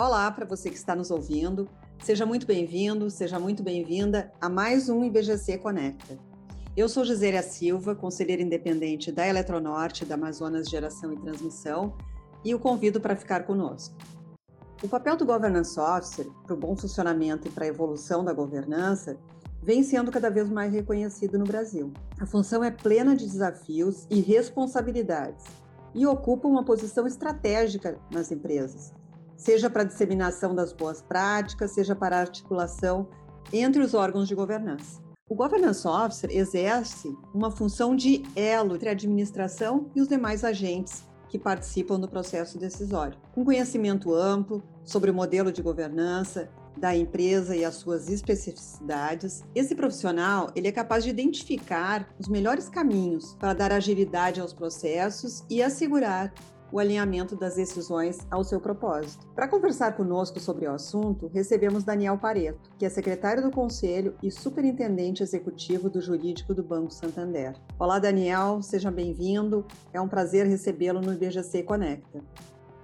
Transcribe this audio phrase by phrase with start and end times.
[0.00, 1.68] Olá para você que está nos ouvindo.
[2.04, 6.16] Seja muito bem-vindo, seja muito bem-vinda a mais um IBGC Conecta.
[6.76, 11.96] Eu sou Gisélia Silva, conselheira independente da Eletronorte, da Amazonas Geração e Transmissão,
[12.44, 13.96] e o convido para ficar conosco.
[14.84, 19.18] O papel do Governance Officer para o bom funcionamento e para a evolução da governança
[19.60, 21.92] vem sendo cada vez mais reconhecido no Brasil.
[22.20, 25.44] A função é plena de desafios e responsabilidades
[25.92, 28.92] e ocupa uma posição estratégica nas empresas,
[29.38, 33.08] seja para disseminação das boas práticas, seja para articulação
[33.52, 35.00] entre os órgãos de governança.
[35.30, 41.06] O Governance Officer exerce uma função de elo entre a administração e os demais agentes
[41.28, 47.54] que participam do processo decisório, com conhecimento amplo sobre o modelo de governança da empresa
[47.54, 49.44] e as suas especificidades.
[49.54, 55.44] Esse profissional, ele é capaz de identificar os melhores caminhos para dar agilidade aos processos
[55.50, 56.32] e assegurar
[56.70, 59.26] o alinhamento das decisões ao seu propósito.
[59.34, 64.30] Para conversar conosco sobre o assunto, recebemos Daniel Pareto, que é secretário do Conselho e
[64.30, 67.54] superintendente executivo do Jurídico do Banco Santander.
[67.78, 69.66] Olá, Daniel, seja bem-vindo.
[69.92, 72.22] É um prazer recebê-lo no IBGC Conecta.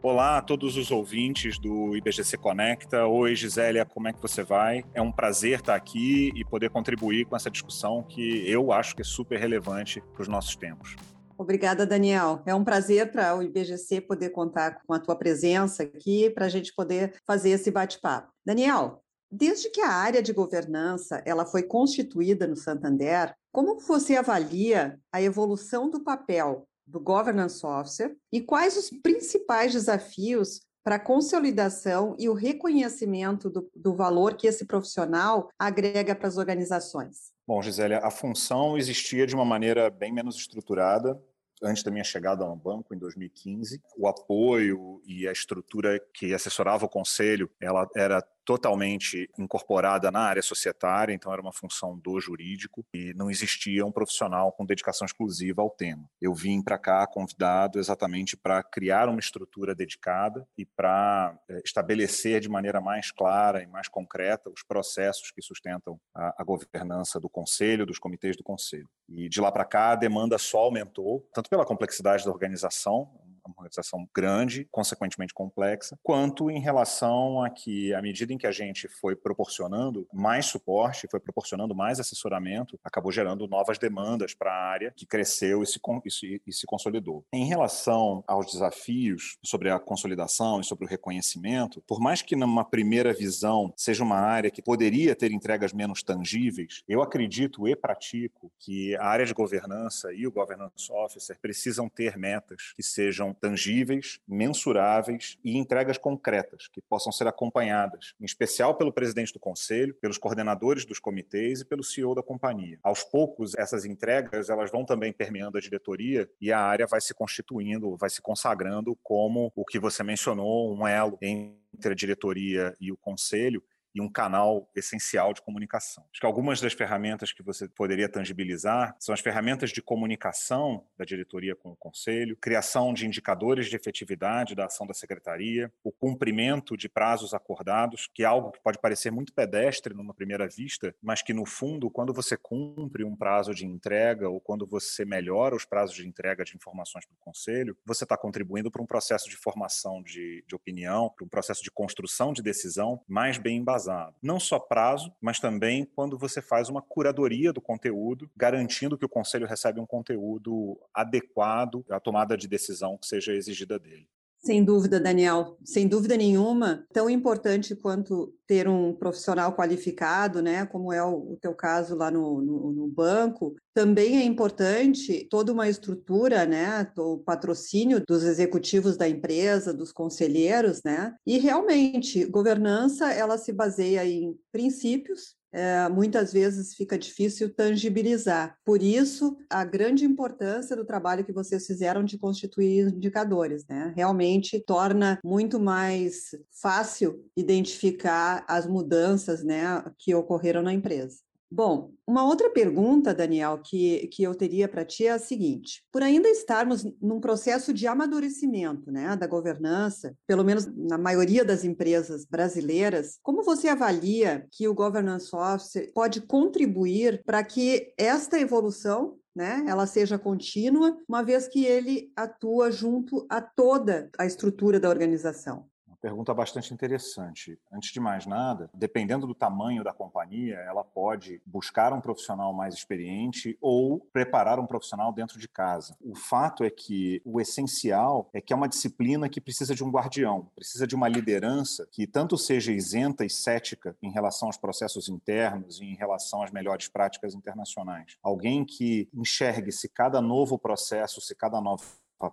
[0.04, 3.06] Olá a todos os ouvintes do IBGC Conecta.
[3.06, 4.84] Oi, Gisélia, como é que você vai?
[4.92, 9.00] É um prazer estar aqui e poder contribuir com essa discussão que eu acho que
[9.00, 10.94] é super relevante para os nossos tempos.
[11.36, 12.42] Obrigada, Daniel.
[12.46, 16.48] É um prazer para o IBGC poder contar com a tua presença aqui para a
[16.48, 18.32] gente poder fazer esse bate-papo.
[18.44, 24.98] Daniel, desde que a área de governança ela foi constituída no Santander, como você avalia
[25.12, 32.14] a evolução do papel do Governance Officer e quais os principais desafios para a consolidação
[32.18, 37.32] e o reconhecimento do, do valor que esse profissional agrega para as organizações?
[37.46, 41.18] Bom, Gisélia, a função existia de uma maneira bem menos estruturada
[41.62, 43.80] antes da minha chegada ao banco em 2015.
[43.96, 50.42] O apoio e a estrutura que assessorava o conselho, ela era totalmente incorporada na área
[50.42, 55.62] societária, então era uma função do jurídico e não existia um profissional com dedicação exclusiva
[55.62, 56.08] ao tema.
[56.20, 62.40] Eu vim para cá convidado exatamente para criar uma estrutura dedicada e para é, estabelecer
[62.40, 67.28] de maneira mais clara e mais concreta os processos que sustentam a, a governança do
[67.28, 68.88] conselho, dos comitês do conselho.
[69.08, 73.10] E de lá para cá a demanda só aumentou, tanto pela complexidade da organização,
[73.46, 78.52] uma organização grande, consequentemente complexa, quanto em relação a que, à medida em que a
[78.52, 84.70] gente foi proporcionando mais suporte, foi proporcionando mais assessoramento, acabou gerando novas demandas para a
[84.70, 87.24] área, que cresceu e se, e, se, e se consolidou.
[87.32, 92.64] Em relação aos desafios sobre a consolidação e sobre o reconhecimento, por mais que numa
[92.64, 98.52] primeira visão seja uma área que poderia ter entregas menos tangíveis, eu acredito e pratico
[98.58, 104.20] que a área de governança e o governance officer precisam ter metas que sejam tangíveis,
[104.26, 110.18] mensuráveis e entregas concretas que possam ser acompanhadas, em especial pelo presidente do conselho, pelos
[110.18, 112.78] coordenadores dos comitês e pelo CEO da companhia.
[112.82, 117.14] Aos poucos, essas entregas elas vão também permeando a diretoria e a área vai se
[117.14, 122.90] constituindo, vai se consagrando como o que você mencionou, um elo entre a diretoria e
[122.92, 123.62] o conselho
[123.94, 126.04] e um canal essencial de comunicação.
[126.10, 131.04] Acho que algumas das ferramentas que você poderia tangibilizar são as ferramentas de comunicação da
[131.04, 136.76] diretoria com o conselho, criação de indicadores de efetividade da ação da secretaria, o cumprimento
[136.76, 141.22] de prazos acordados, que é algo que pode parecer muito pedestre numa primeira vista, mas
[141.22, 145.64] que no fundo, quando você cumpre um prazo de entrega ou quando você melhora os
[145.64, 149.36] prazos de entrega de informações para o conselho, você está contribuindo para um processo de
[149.36, 153.83] formação de, de opinião, para um processo de construção de decisão mais bem embasado
[154.22, 159.08] Não só prazo, mas também quando você faz uma curadoria do conteúdo, garantindo que o
[159.08, 164.08] conselho recebe um conteúdo adequado à tomada de decisão que seja exigida dele.
[164.44, 170.92] Sem dúvida, Daniel, sem dúvida nenhuma, tão importante quanto ter um profissional qualificado, né, como
[170.92, 176.44] é o, teu caso lá no, no, no, banco, também é importante toda uma estrutura,
[176.44, 183.50] né, o patrocínio dos executivos da empresa, dos conselheiros, né, e realmente governança ela se
[183.50, 188.58] baseia em princípios é, muitas vezes fica difícil tangibilizar.
[188.64, 193.92] Por isso, a grande importância do trabalho que vocês fizeram de constituir indicadores, né?
[193.94, 201.18] Realmente torna muito mais fácil identificar as mudanças, né, que ocorreram na empresa.
[201.56, 206.02] Bom, uma outra pergunta, Daniel, que, que eu teria para ti é a seguinte: por
[206.02, 212.24] ainda estarmos num processo de amadurecimento né, da governança, pelo menos na maioria das empresas
[212.24, 219.64] brasileiras, como você avalia que o Governance Officer pode contribuir para que esta evolução né,
[219.68, 225.68] ela seja contínua, uma vez que ele atua junto a toda a estrutura da organização?
[226.04, 227.58] Pergunta bastante interessante.
[227.72, 232.74] Antes de mais nada, dependendo do tamanho da companhia, ela pode buscar um profissional mais
[232.74, 235.96] experiente ou preparar um profissional dentro de casa.
[236.02, 239.90] O fato é que o essencial é que é uma disciplina que precisa de um
[239.90, 245.08] guardião, precisa de uma liderança que tanto seja isenta e cética em relação aos processos
[245.08, 248.18] internos e em relação às melhores práticas internacionais.
[248.22, 251.82] Alguém que enxergue se cada novo processo, se cada nova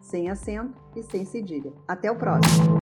[0.00, 1.72] sem acento e sem cedilha.
[1.88, 2.79] Até o próximo.